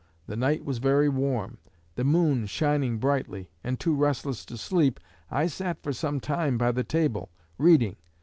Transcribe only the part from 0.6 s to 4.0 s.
was very warm, the moon shining brightly, and, too